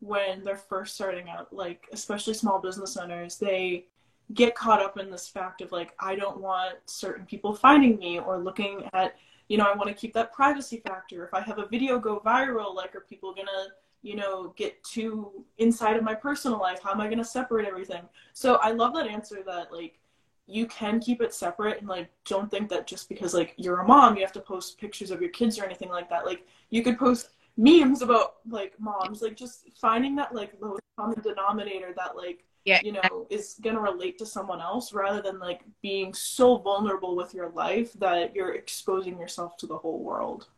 [0.00, 3.86] when they're first starting out like especially small business owners they
[4.32, 8.18] get caught up in this fact of like i don't want certain people finding me
[8.18, 9.16] or looking at
[9.48, 11.22] you know i want to keep that privacy factor.
[11.22, 13.68] If i have a video go viral like are people gonna
[14.02, 16.80] you know, get too inside of my personal life?
[16.82, 18.02] How am I going to separate everything?
[18.32, 19.98] So I love that answer that like
[20.46, 23.86] you can keep it separate and like don't think that just because like you're a
[23.86, 26.26] mom you have to post pictures of your kids or anything like that.
[26.26, 31.20] Like you could post memes about like moms, like just finding that like lowest common
[31.22, 32.80] denominator that like yeah.
[32.82, 37.16] you know is going to relate to someone else rather than like being so vulnerable
[37.16, 40.48] with your life that you're exposing yourself to the whole world.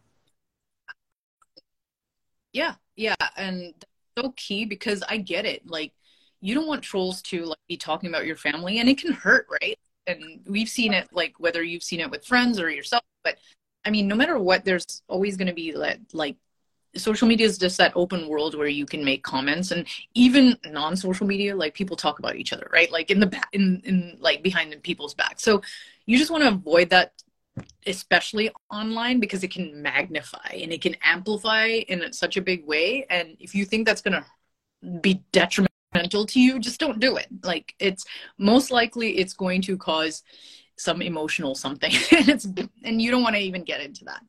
[2.53, 3.75] Yeah, yeah, and
[4.17, 5.67] so key because I get it.
[5.67, 5.93] Like,
[6.41, 9.47] you don't want trolls to like be talking about your family, and it can hurt,
[9.51, 9.79] right?
[10.07, 13.03] And we've seen it, like whether you've seen it with friends or yourself.
[13.23, 13.37] But
[13.85, 16.37] I mean, no matter what, there's always going to be like, like
[16.97, 21.27] social media is just that open world where you can make comments and even non-social
[21.27, 24.43] media like people talk about each other right like in the back in, in like
[24.43, 25.61] behind people's back so
[26.07, 27.13] you just want to avoid that
[27.87, 33.07] especially online because it can magnify and it can amplify in such a big way.
[33.11, 34.25] And if you think that's going to
[35.01, 35.69] be detrimental
[36.27, 37.29] to you just don't do it.
[37.43, 38.05] Like it's
[38.39, 40.23] most likely it's going to cause
[40.77, 42.47] some emotional something and it's
[42.83, 44.23] and you don't want to even get into that.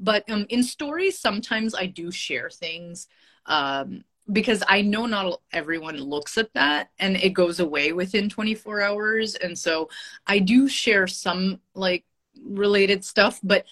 [0.00, 3.06] But um, in stories sometimes i do share things
[3.46, 8.80] um, because i know not everyone looks at that and it goes away within 24
[8.82, 9.34] hours.
[9.36, 9.88] And so
[10.26, 12.04] i do share some like
[12.42, 13.64] related stuff, but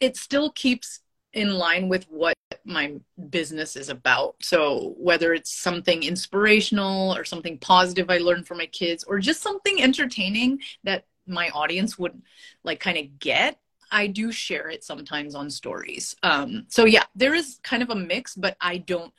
[0.00, 1.00] it still keeps
[1.32, 2.94] in line with what my
[3.30, 4.36] business is about.
[4.40, 9.42] So whether it's something inspirational or something positive I learned from my kids or just
[9.42, 12.20] something entertaining that my audience would
[12.64, 13.58] like kind of get,
[13.90, 16.16] I do share it sometimes on stories.
[16.22, 19.12] Um, so yeah, there is kind of a mix, but I don't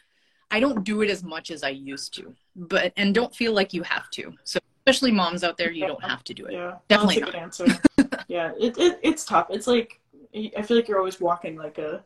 [0.49, 2.33] I don't do it as much as I used to.
[2.55, 4.33] But and don't feel like you have to.
[4.43, 6.54] So especially moms out there, you don't have to do it.
[6.54, 7.65] Yeah, definitely that's a not.
[7.65, 8.23] good answer.
[8.28, 9.47] yeah, it, it it's tough.
[9.50, 10.00] It's like
[10.34, 12.04] I feel like you're always walking like a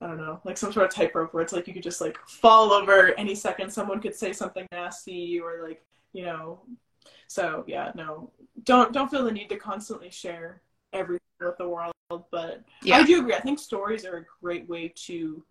[0.00, 2.18] I don't know, like some sort of tightrope where it's like you could just like
[2.26, 3.70] fall over any second.
[3.70, 6.60] Someone could say something nasty or like you know.
[7.26, 8.30] So yeah, no,
[8.64, 11.92] don't don't feel the need to constantly share everything with the world.
[12.30, 12.98] But yeah.
[12.98, 13.34] I do agree.
[13.34, 15.42] I think stories are a great way to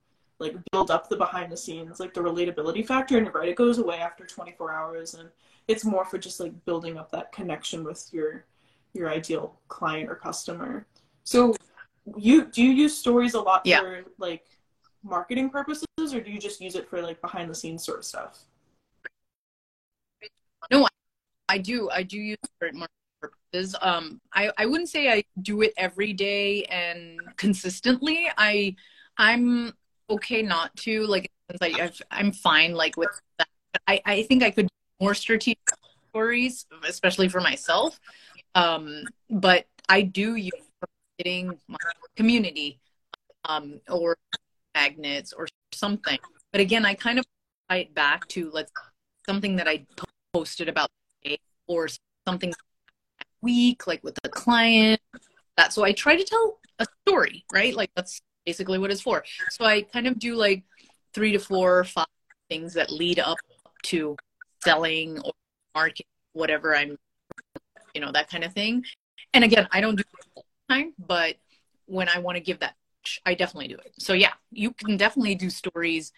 [0.42, 3.16] like build up the behind the scenes, like the relatability factor.
[3.18, 5.30] And you're right, it goes away after 24 hours, and
[5.68, 8.46] it's more for just like building up that connection with your
[8.94, 10.86] your ideal client or customer.
[11.24, 11.56] So
[12.18, 13.80] you do you use stories a lot yeah.
[13.80, 14.46] for like
[15.04, 18.06] marketing purposes or do you just use it for like behind the scenes sort of
[18.06, 18.40] stuff?
[20.72, 20.88] No,
[21.48, 21.90] I do.
[21.90, 22.88] I do use it for marketing
[23.22, 23.76] purposes.
[23.82, 28.30] Um, I, I wouldn't say I do it every day and consistently.
[28.38, 28.76] I
[29.18, 29.74] I'm
[30.12, 33.48] okay not to like i I'm fine like with that.
[33.88, 34.68] I I think I could
[35.00, 35.60] more strategic
[36.10, 38.00] stories, especially for myself.
[38.56, 40.52] Um, but I do use
[41.20, 41.78] marketing my
[42.16, 42.80] community
[43.46, 44.18] um, or
[44.76, 46.20] magnets or something.
[46.52, 47.26] But again, I kind of
[47.70, 48.72] tie it back to let's
[49.26, 49.86] something that I
[50.34, 50.90] posted about
[51.68, 51.88] or
[52.28, 52.54] something
[53.42, 55.02] week, like with a client.
[55.58, 57.74] That so I try to tell a story, right?
[57.74, 59.24] Like that's basically what it's for.
[59.52, 60.64] So I kind of do like
[61.14, 62.06] three to four, five
[62.50, 63.38] things that lead up
[63.84, 64.16] to
[64.64, 65.32] selling or
[65.76, 66.98] marketing, whatever I'm,
[67.94, 68.84] you know, that kind of thing.
[69.34, 71.36] And again, I don't do it all the time, but
[71.86, 72.76] when I want to give that,
[73.26, 73.94] I definitely do it.
[74.00, 76.12] So yeah, you can definitely do stories.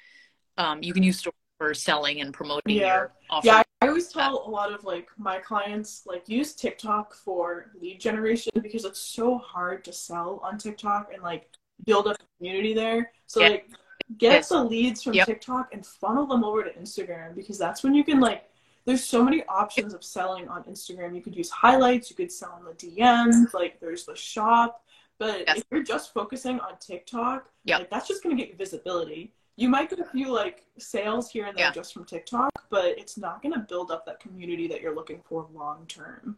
[0.57, 2.95] Um, you can use stories for selling and promoting yeah.
[2.95, 3.47] your offer.
[3.47, 7.99] Yeah, I always tell a lot of like my clients like use TikTok for lead
[7.99, 11.49] generation because it's so hard to sell on TikTok and like
[11.85, 13.11] build up a community there.
[13.27, 13.49] So yeah.
[13.49, 13.69] like
[14.17, 14.49] get yes.
[14.49, 15.27] the leads from yep.
[15.27, 18.49] TikTok and funnel them over to Instagram because that's when you can like
[18.85, 21.15] there's so many options of selling on Instagram.
[21.15, 24.83] You could use highlights, you could sell in the DMs, like there's the shop.
[25.19, 25.59] But yes.
[25.59, 27.79] if you're just focusing on TikTok, yep.
[27.79, 29.33] like that's just gonna get you visibility.
[29.55, 31.71] You might get a few like sales here and there yeah.
[31.71, 35.47] just from TikTok, but it's not gonna build up that community that you're looking for
[35.53, 36.37] long term.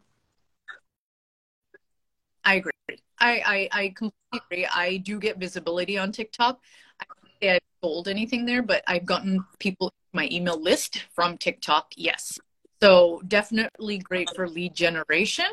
[2.44, 2.70] I agree.
[3.18, 4.66] I, I, I completely agree.
[4.66, 6.60] I do get visibility on TikTok.
[7.00, 11.36] I don't say I've sold anything there, but I've gotten people my email list from
[11.38, 11.92] TikTok.
[11.96, 12.38] Yes.
[12.82, 15.46] So definitely great for lead generation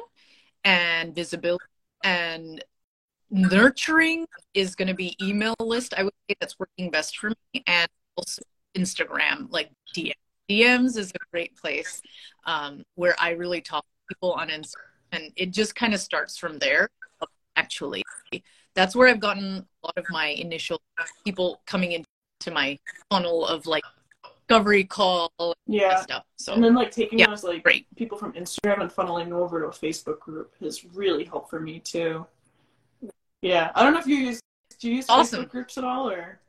[0.64, 1.64] and visibility
[2.04, 2.64] and
[3.30, 5.94] nurturing is going to be email list.
[5.96, 8.42] I would say that's working best for me and also
[8.76, 10.14] Instagram, like DM.
[10.50, 12.02] DMs is a great place
[12.46, 16.38] um, where I really talk to people on Instagram and it just kind of starts
[16.38, 16.90] from there
[17.56, 18.04] actually.
[18.76, 20.82] That's where i've gotten a lot of my initial
[21.24, 23.84] people coming into my funnel of like
[24.48, 25.32] discovery call
[25.68, 26.02] yeah.
[26.02, 26.24] stuff.
[26.38, 27.86] So and then like taking yeah, those like great.
[27.96, 31.80] people from instagram and funneling over to a facebook group has really helped for me
[31.80, 32.26] too.
[33.42, 33.72] Yeah.
[33.76, 34.42] I don't know if you use
[34.80, 35.46] do you use awesome.
[35.46, 36.40] facebook groups at all or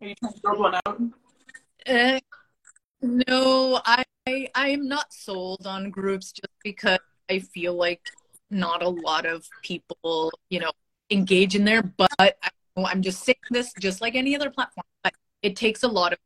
[0.00, 1.00] are you trying to build one out?
[1.86, 2.20] Uh,
[3.02, 8.00] no i i am not sold on groups just because i feel like
[8.52, 10.70] not a lot of people, you know,
[11.10, 11.82] engage in there.
[11.82, 12.32] But I,
[12.76, 14.84] I'm just saying this just like any other platform.
[15.02, 16.18] But it takes a lot of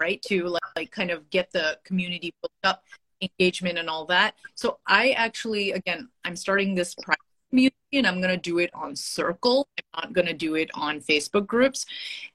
[0.00, 2.82] right to like, like kind of get the community built up,
[3.20, 4.34] engagement and all that.
[4.54, 8.96] So I actually, again, I'm starting this private community and I'm to do it on
[8.96, 9.68] Circle.
[9.94, 11.86] I'm not to do it on Facebook groups,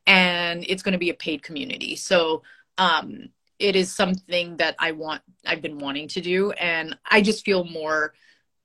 [0.07, 1.95] and it's to be a paid community.
[1.95, 2.43] So
[2.77, 5.21] um, it is something that I want.
[5.45, 8.13] I've been wanting to do, and I just feel more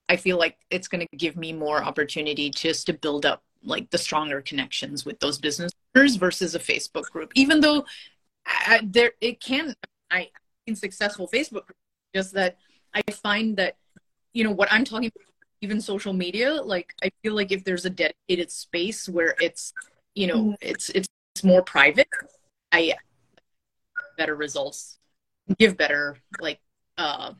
[0.09, 3.91] I feel like it's going to give me more opportunity just to build up like
[3.91, 7.33] the stronger connections with those business owners versus a Facebook group.
[7.35, 7.85] Even though
[8.47, 9.75] I, there it can
[10.11, 10.29] I
[10.67, 11.77] in successful Facebook group,
[12.15, 12.59] just that
[12.93, 13.77] I find that
[14.33, 15.25] you know what I'm talking about
[15.63, 19.73] even social media like I feel like if there's a dedicated space where it's
[20.15, 20.53] you know mm-hmm.
[20.61, 21.09] it's it's
[21.43, 22.09] more private
[22.71, 22.95] I
[24.19, 24.99] better results
[25.59, 26.61] give better like
[26.99, 27.33] uh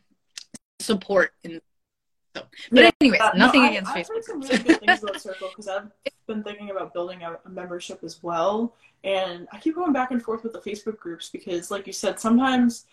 [0.81, 1.61] support in
[2.35, 4.03] so, but yeah, anyways, uh, nothing no, against I, Facebook.
[4.03, 5.91] I've heard some really good things about Circle because I've
[6.27, 10.23] been thinking about building a, a, membership as well, and I keep going back and
[10.23, 12.87] forth with the Facebook groups because, like you said, sometimes,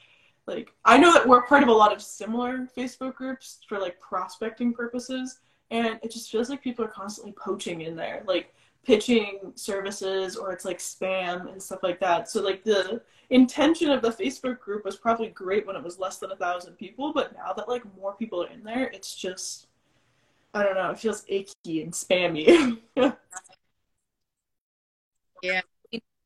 [0.46, 4.00] like I know that we're part of a lot of similar Facebook groups for like
[4.00, 5.40] prospecting purposes,
[5.72, 8.54] and it just feels like people are constantly poaching in there, like
[8.86, 12.30] pitching services or it's like spam and stuff like that.
[12.30, 16.18] So like the intention of the Facebook group was probably great when it was less
[16.18, 19.68] than a thousand people, but now that like more people are in there, it's just
[20.54, 22.80] I don't know, it feels achy and spammy.
[25.42, 25.62] yeah,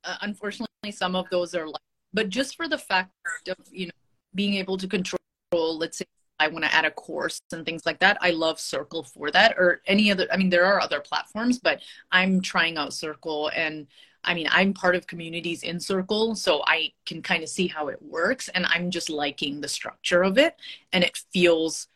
[0.03, 1.81] uh, unfortunately, some of those are like,
[2.13, 3.11] but just for the fact
[3.47, 3.91] of you know
[4.33, 5.19] being able to control,
[5.53, 6.05] let's say
[6.39, 8.17] I want to add a course and things like that.
[8.21, 10.27] I love Circle for that or any other.
[10.31, 13.87] I mean, there are other platforms, but I'm trying out Circle and
[14.27, 17.89] I mean, I'm part of communities in Circle, so I can kind of see how
[17.89, 18.49] it works.
[18.49, 20.55] And I'm just liking the structure of it.
[20.91, 21.87] And it feels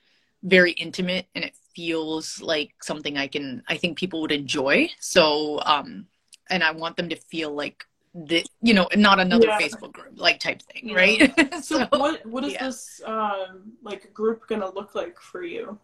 [0.43, 4.89] very intimate and it feels like something I can I think people would enjoy.
[4.99, 6.08] So um
[6.49, 7.86] and I want them to feel like
[8.27, 9.60] the you know not another Yeah.
[9.60, 10.95] Facebook group like type thing, Yeah.
[10.95, 11.53] right?
[11.63, 12.65] So, what what is yeah.
[12.65, 15.77] this um like group gonna look like for you?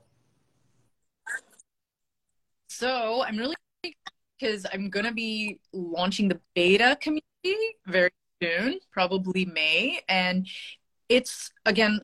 [2.70, 3.56] So I'm really
[4.40, 10.48] because I'm gonna be launching the beta community very soon, probably May, and
[11.08, 12.02] it's again,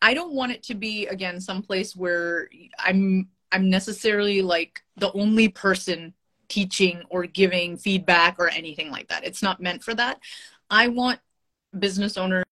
[0.00, 5.48] I don't want it to be again someplace where I'm I'm necessarily like the only
[5.48, 6.14] person
[6.52, 9.24] teaching or giving feedback or anything like that.
[9.24, 10.20] It's not meant for that.
[10.68, 11.18] I want
[11.78, 12.44] business owners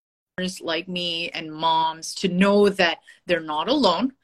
[0.63, 4.15] like me and moms to know that they're not alone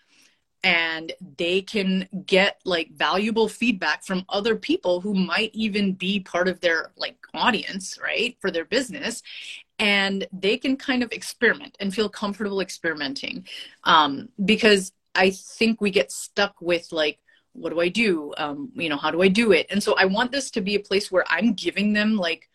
[0.65, 6.49] and they can get like valuable feedback from other people who might even be part
[6.49, 9.23] of their like audience right for their business
[9.79, 13.47] and they can kind of experiment and feel comfortable experimenting
[13.85, 17.19] um, because i think we get stuck with like
[17.57, 18.33] what do i do?
[18.37, 19.67] Um, you know how do i do it?
[19.71, 22.49] And so i want this to be a place where i'm giving them like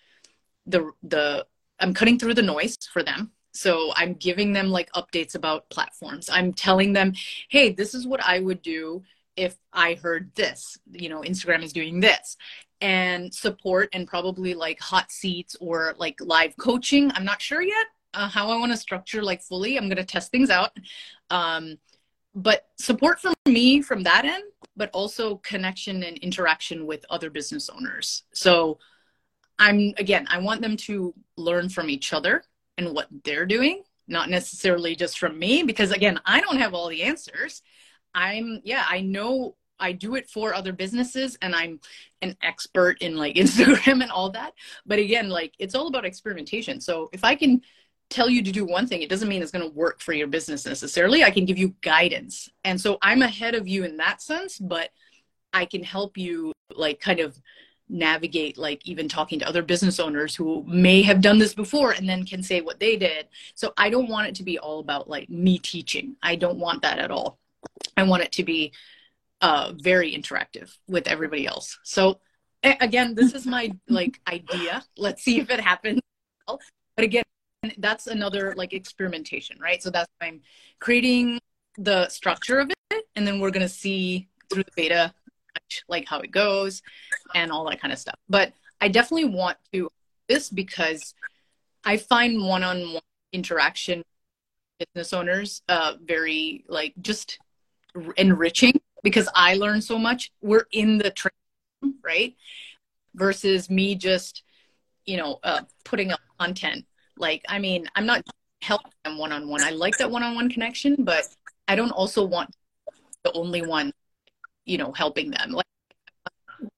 [0.66, 1.46] the the
[1.80, 3.32] i'm cutting through the noise for them.
[3.54, 6.30] So i'm giving them like updates about platforms.
[6.32, 7.14] I'm telling them
[7.50, 9.04] hey this is what i would do
[9.36, 10.78] if i heard this.
[10.92, 12.38] You know instagram is doing this.
[12.82, 17.12] And support and probably like hot seats or like live coaching.
[17.14, 19.78] I'm not sure yet uh, how i want to structure like fully.
[19.78, 20.72] I'm going to test things out.
[21.30, 21.78] Um,
[22.34, 24.44] but support from me from that end
[24.76, 28.24] but also connection and interaction with other business owners.
[28.34, 28.80] So
[29.60, 32.44] i'm again i want them to learn from each other
[32.78, 36.90] and what they're doing not necessarily just from me because again i don't have all
[36.90, 37.62] the answers.
[38.14, 41.80] I'm yeah i know i do it for other businesses and i'm
[42.22, 44.54] an expert in like instagram and all that.
[44.86, 46.82] But again like it's all about experimentation.
[46.82, 47.62] So if i can
[48.12, 50.28] tell you to do one thing it doesn't mean it's going to work for your
[50.28, 51.24] business necessarily.
[51.24, 52.50] I can give you guidance.
[52.64, 54.90] And so i'm ahead of you in that sense but
[55.54, 57.40] i can help you like kind of
[57.90, 62.08] navigate like even talking to other business owners who may have done this before and
[62.08, 63.28] then can say what they did.
[63.56, 66.16] So i don't want it to be all about like me teaching.
[66.24, 67.38] I don't want that at all.
[67.98, 68.72] I want it to be
[69.42, 71.80] uh very interactive with everybody else.
[71.84, 72.20] So
[72.64, 74.84] again this is my like idea.
[74.98, 76.00] Let's see if it happens.
[76.48, 77.24] But again
[77.78, 79.82] that's another like experimentation right?
[79.82, 80.42] So that's why i'm
[80.80, 81.40] creating
[81.78, 85.14] the structure of it and then we're going to see through the beta
[85.88, 86.82] like how it goes
[87.36, 88.16] and all that kind of stuff.
[88.30, 89.90] But i definitely want to
[90.28, 91.14] this because
[91.86, 97.40] i find one-on-one interaction with business owners uh very like just
[98.18, 100.32] enriching because i learn so much.
[100.42, 101.36] We're in the training
[102.04, 102.36] right?
[103.16, 104.44] Versus me just
[105.06, 106.86] you know uh, putting up content
[107.22, 108.22] like i mean i'm not
[108.62, 111.28] helping them one-on-one i like that one-on-one connection but
[111.68, 112.54] i don't also want
[113.24, 113.92] the only one
[114.66, 115.66] you know helping them like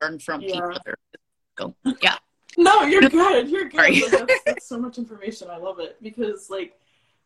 [0.02, 0.62] learn from Yeah.
[0.62, 0.78] people
[1.60, 2.18] so yeah
[2.56, 3.50] No, you're good.
[3.50, 4.12] You're good.
[4.12, 5.50] That's, that's so much information.
[5.50, 6.78] I love it because, like,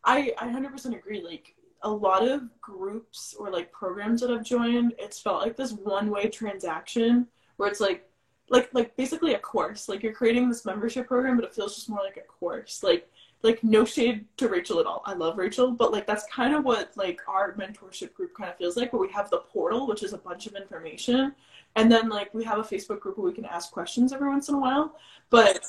[0.02, 1.22] I I hundred percent agree.
[1.22, 5.72] Like, a lot of groups or like programs that I've joined, it's felt like this
[5.72, 7.26] one way transaction
[7.58, 8.07] where it's like,
[8.50, 9.88] like, like basically a course.
[9.88, 12.82] Like, you're creating this membership program, but it feels just more like a course.
[12.82, 13.08] Like,
[13.42, 15.02] like no shade to Rachel at all.
[15.04, 18.56] I love Rachel, but like that's kind of what like our mentorship group kind of
[18.56, 21.34] feels like, where we have the portal, which is a bunch of information,
[21.76, 24.48] and then like we have a Facebook group where we can ask questions every once
[24.48, 24.96] in a while.
[25.30, 25.64] But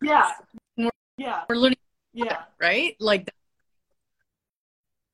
[0.00, 0.30] yeah,
[1.16, 1.78] yeah, we're learning
[2.12, 3.30] yeah, right like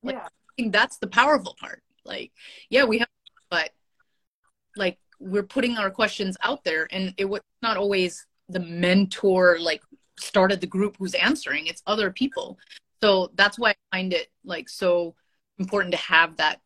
[0.03, 1.83] Like- yeah, I think that's the powerful part.
[2.05, 2.33] Like,
[2.71, 3.09] yeah, we have,
[3.51, 3.71] but
[4.77, 9.83] like we're putting our questions out there, and it was not always the mentor like
[10.18, 11.66] started the group who's answering.
[11.66, 12.59] It's other people.
[13.02, 15.14] So that's why I find it like so
[15.59, 16.61] important to have that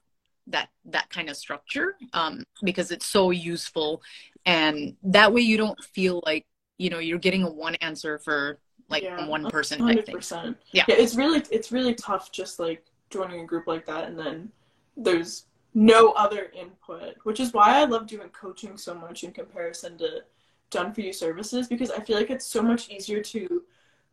[0.48, 4.02] that that kind of structure um, because it's so useful,
[4.46, 6.46] and that way you don't feel like
[6.78, 8.58] you know you're getting a one answer for
[8.88, 9.26] like Yeah.
[9.28, 10.16] one person type hundred thing.
[10.16, 10.56] percent.
[10.72, 10.84] Yeah.
[10.88, 10.96] yeah.
[10.96, 14.50] It's really it's really tough just like joining a group like that, and then
[14.96, 19.98] there's no other input, which is why I love doing coaching so much in comparison
[19.98, 20.24] to
[20.70, 23.62] done for you services because I feel like it's so much easier to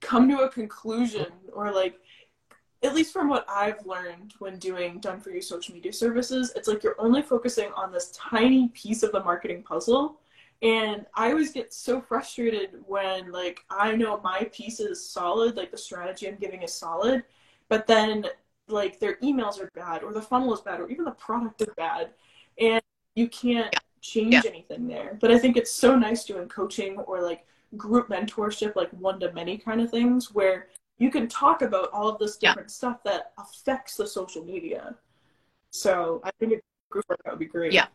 [0.02, 2.00] come to a conclusion or like
[2.84, 6.68] at least from what I've learned when doing done for you social media services, it's
[6.68, 10.20] like you're only focusing on this tiny piece of the marketing puzzle.
[10.62, 15.72] And I always get so frustrated when like I know my piece is solid, like
[15.72, 17.24] the strategy I'm giving is solid,
[17.68, 18.26] but then
[18.68, 21.70] like their emails are bad or the funnel is bad or even the product is
[21.78, 22.10] bad
[22.60, 22.82] and
[23.16, 24.42] you can't change Yeah.
[24.46, 25.18] anything there.
[25.20, 27.46] But I think it's so nice doing coaching or like
[27.76, 32.10] group mentorship, like one to many kind of things where you can talk about all
[32.10, 32.52] of this Yeah.
[32.52, 34.96] different stuff that affects the social media.
[35.72, 37.74] So I think it's group workout would be great.
[37.74, 37.88] Yeah.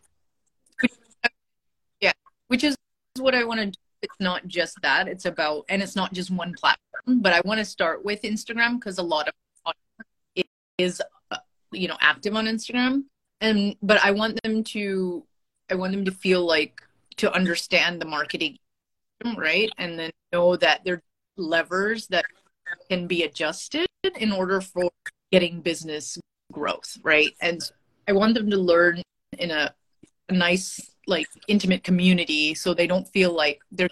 [2.00, 2.12] Yeah,
[2.48, 2.76] which is
[3.18, 3.78] what I want to do.
[4.02, 5.06] It's not just that.
[5.06, 8.80] It's about, and it's not just one platform, but I want to start with Instagram
[8.80, 9.34] because a lot of
[10.82, 11.36] is, uh,
[11.72, 13.04] you know, active on Instagram.
[13.40, 15.24] And, but I want them to,
[15.70, 16.80] I want them to feel like,
[17.18, 18.58] to understand the marketing,
[19.36, 19.70] right?
[19.78, 21.02] And then know that there are
[21.36, 22.24] levers that
[22.90, 23.86] can be adjusted
[24.18, 24.90] in order for
[25.30, 26.18] getting business
[26.50, 27.32] growth, right?
[27.40, 27.60] And
[28.08, 29.02] I want them to learn
[29.38, 29.74] in a,
[30.28, 33.90] a nice, like intimate community so they don't feel like they're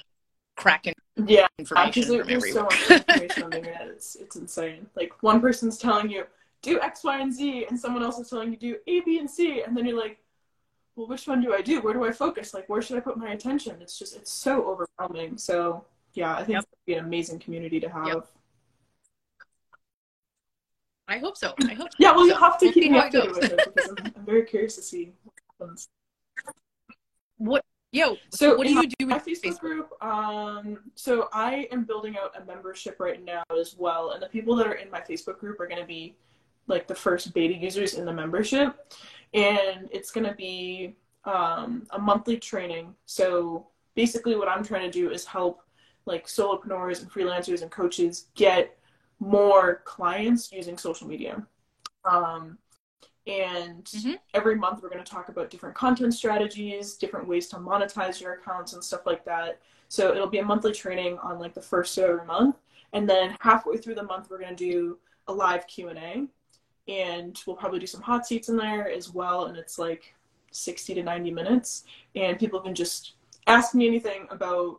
[0.57, 0.95] cracking
[1.27, 3.89] Yeah, information from there's so much information on the internet.
[3.89, 4.87] It's it's insane.
[4.95, 6.25] Like one person's telling you
[6.63, 9.31] do X, Y, and Z, and someone else is telling you do A, B, and
[9.31, 10.19] C, and then you're like,
[10.97, 11.81] well, which one do I do?
[11.81, 12.53] Where do I focus?
[12.53, 13.77] Like, where should I put my attention?
[13.81, 14.63] It's just it's so
[14.99, 15.39] overwhelming.
[15.39, 15.85] So
[16.15, 16.65] yeah, I think Yep.
[16.65, 18.07] gonna be an amazing community to have.
[18.07, 18.29] Yep.
[21.09, 21.55] I hope so.
[21.69, 21.97] I hope so.
[21.99, 24.13] Yeah, well, you So, have to we'll keep me it updated with it because I'm,
[24.17, 25.89] I'm very curious to see what happens.
[27.39, 29.61] What, yo, So what do you do my with Facebook Facebook?
[29.61, 34.29] group, um, so I am building out a membership right now as well, and the
[34.29, 36.15] people that are in my Facebook group are going to be
[36.71, 38.95] like the first beta users in the membership,
[39.35, 42.95] and it's going to be um, a monthly training.
[43.05, 45.63] So basically, what I'm trying to do is help
[46.07, 48.79] like solopreneurs and freelancers and coaches get
[49.19, 51.47] more clients using social media.
[52.05, 52.57] Um,
[53.27, 54.19] and Mhm.
[54.33, 58.33] every month we're going to talk about different content strategies, different ways to monetize your
[58.35, 59.61] accounts and stuff like that.
[59.89, 62.57] So it'll be a monthly training on like the first of every month,
[62.95, 64.99] and then halfway through the month we're going to do
[65.29, 65.91] a live Q
[66.89, 69.47] and we'll probably do some hot seats in there as well.
[69.47, 70.15] And it's like
[70.51, 73.15] sixty to ninety minutes, and people can just
[73.47, 74.79] ask me anything about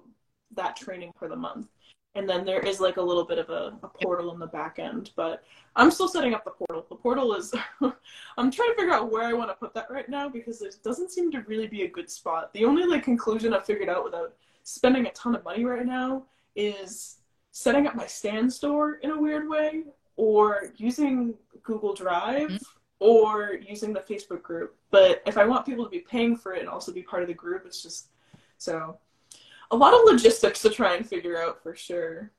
[0.56, 1.68] that training for the month.
[2.14, 4.80] And then there is like a little bit of a, a portal in the back
[4.80, 5.44] end, but
[5.78, 6.86] I'm still setting up the portal.
[6.90, 10.10] The portal is I'm trying to figure out where I want to put that right
[10.10, 12.52] now because there doesn't seem to really be a good spot.
[12.54, 14.34] The only like conclusion I've figured out without
[14.64, 16.24] spending a ton of money right now
[16.56, 17.18] is
[17.52, 19.84] setting up my Stan Store in a weird way
[20.18, 21.34] or using
[21.64, 22.66] Google Drive Mhm.
[23.00, 24.78] or using the Facebook group.
[24.90, 27.28] But if I want people to be paying for it and also be part of
[27.28, 28.10] the group, it's just
[28.58, 29.00] so
[29.72, 32.32] a lot of logistics to try and figure out for sure.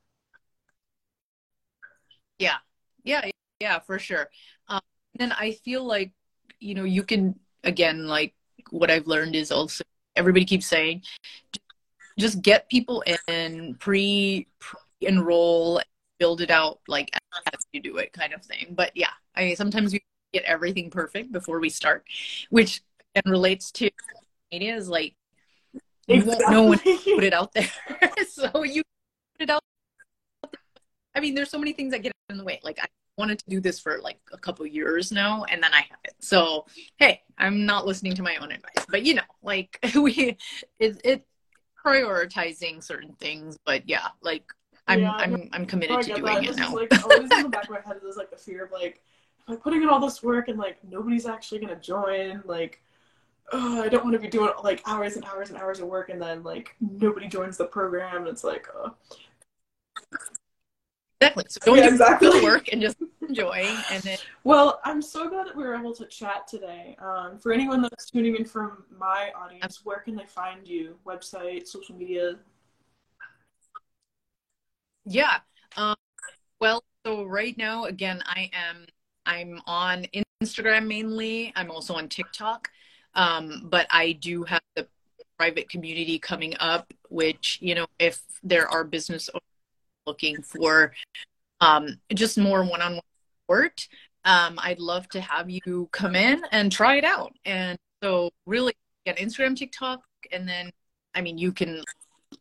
[2.39, 2.57] Yeah,
[3.03, 4.29] yeah, Yeah, for sure.
[4.67, 4.81] Um,
[5.15, 6.11] then I feel like,
[6.59, 8.33] you know, you can, again, like
[8.71, 9.83] what I've learned is also
[10.15, 11.03] everybody keeps saying,
[12.19, 14.47] just get people in, pre,
[15.01, 15.81] enroll,
[16.23, 17.11] build it out like
[17.53, 18.67] as you do it kind of thing.
[18.71, 20.01] But yeah, I mean, sometimes we
[20.31, 22.05] get everything perfect before we start,
[22.49, 22.81] which
[23.13, 23.89] and relates to
[24.49, 25.15] media is like,
[26.07, 27.69] you won't know when to put it out there.
[28.29, 28.83] so you
[29.37, 29.61] put it out.
[31.13, 32.61] I mean, there's so many things that get in the way.
[32.63, 32.85] Like I
[33.17, 36.23] wanted to do this for like a couple years now, and then I haven't.
[36.23, 40.37] So hey, I'm not listening to my own advice, but you know, like we,
[40.79, 41.25] it, it
[41.85, 43.57] prioritizing certain things.
[43.65, 44.45] But yeah, like
[44.87, 46.43] I'm, Yeah, I'm, I'm committed to doing that.
[46.43, 46.75] it now.
[46.75, 47.97] like always in the back of my head.
[48.01, 49.01] There's like the fear of like,
[49.47, 52.41] am I putting in all this work and like nobody's actually gonna join?
[52.45, 52.81] Like,
[53.53, 56.09] oh, I don't want to be doing like hours and hours and hours of work
[56.09, 58.27] and then like nobody joins the program.
[58.27, 58.93] It's like, oh.
[61.21, 61.45] exactly.
[61.47, 62.39] So don't Yeah, do exactly.
[62.39, 65.93] the work and just enjoy, and then Well, I'm so glad that we were able
[65.95, 66.97] to chat today.
[66.99, 70.95] Um, for anyone that's tuning in from my audience, where can they find you?
[71.05, 72.35] Website, social media?
[75.05, 75.39] Yeah.
[75.75, 75.95] Um,
[76.59, 78.85] well, so right now, again, I am
[79.25, 80.05] I'm on
[80.41, 81.53] Instagram mainly.
[81.55, 82.69] I'm also on TikTok,
[83.15, 84.87] um, but I do have the
[85.37, 86.93] private community coming up.
[87.09, 89.29] Which you know, if there are business
[90.05, 90.93] looking for
[91.61, 93.01] um, just more one-on-one
[93.43, 93.87] support,
[94.25, 97.33] um, I'd love to have you come in and try it out.
[97.45, 98.73] And so, really,
[99.05, 100.01] get Instagram, TikTok,
[100.31, 100.71] and then
[101.15, 101.83] I mean, you can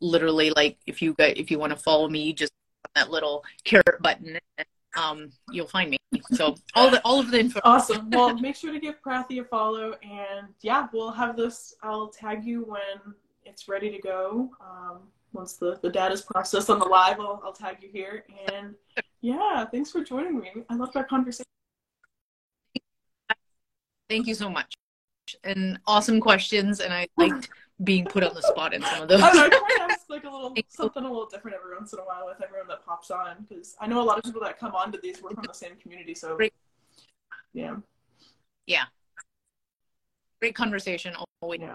[0.00, 2.52] literally like if you got if you want to follow me, just
[2.94, 4.66] that little carrot button and
[4.98, 5.96] um you'll find me
[6.32, 8.10] so all the all of the info Awesome.
[8.10, 11.74] Well, make sure to give Prathi a follow, and yeah, we'll have this.
[11.82, 13.14] I'll tag you when
[13.44, 14.50] it's ready to go.
[14.60, 14.98] Um,
[15.32, 18.24] once the the data's processed on the live, I'll, I'll tag you here.
[18.52, 18.74] And
[19.20, 20.50] yeah, thanks for joining me.
[20.68, 21.46] I loved our conversation.
[24.10, 24.74] thank you so much
[25.44, 27.48] and awesome questions and i liked
[27.82, 29.42] being put on the spot in some of those I know.
[29.44, 32.26] I to ask like a little something a little different every once in a while
[32.26, 35.00] with everyone that pops on because I know a lot of people that come onto
[35.00, 36.14] these work from the same community.
[36.14, 36.52] So Great.
[37.54, 37.76] yeah,
[40.40, 41.74] great conversation always Yeah.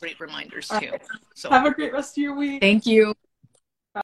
[0.00, 1.02] great reminders All too right.
[1.34, 2.60] so have a great rest of your week.
[2.60, 3.14] thank you